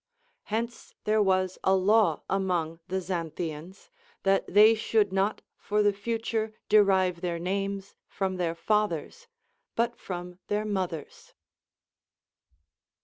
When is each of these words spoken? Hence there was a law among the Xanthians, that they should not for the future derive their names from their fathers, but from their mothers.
Hence 0.45 0.95
there 1.03 1.21
was 1.21 1.59
a 1.63 1.75
law 1.75 2.23
among 2.27 2.79
the 2.87 3.01
Xanthians, 3.01 3.91
that 4.23 4.43
they 4.51 4.73
should 4.73 5.13
not 5.13 5.43
for 5.59 5.83
the 5.83 5.93
future 5.93 6.55
derive 6.69 7.21
their 7.21 7.37
names 7.37 7.93
from 8.07 8.37
their 8.37 8.55
fathers, 8.55 9.27
but 9.75 9.95
from 9.99 10.39
their 10.47 10.65
mothers. 10.65 11.35